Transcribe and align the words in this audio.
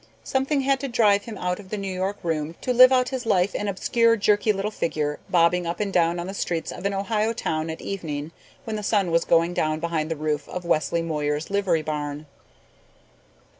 Something 0.23 0.61
had 0.61 0.79
to 0.79 0.87
drive 0.87 1.25
him 1.25 1.37
out 1.37 1.59
of 1.59 1.69
the 1.69 1.77
New 1.77 1.93
York 1.93 2.17
room 2.23 2.55
to 2.61 2.73
live 2.73 2.91
out 2.91 3.09
his 3.09 3.27
life 3.27 3.53
an 3.53 3.67
obscure, 3.67 4.15
jerky 4.17 4.51
little 4.51 4.71
figure, 4.71 5.19
bobbing 5.29 5.67
up 5.67 5.79
and 5.79 5.93
down 5.93 6.17
on 6.19 6.25
the 6.25 6.33
streets 6.33 6.71
of 6.71 6.87
an 6.87 6.93
Ohio 6.95 7.33
town 7.33 7.69
at 7.69 7.81
evening 7.81 8.31
when 8.63 8.77
the 8.77 8.81
sun 8.81 9.11
was 9.11 9.25
going 9.25 9.53
down 9.53 9.79
behind 9.79 10.09
the 10.09 10.15
roof 10.15 10.49
of 10.49 10.65
Wesley 10.65 11.03
Moyer's 11.03 11.51
livery 11.51 11.83
barn. 11.83 12.25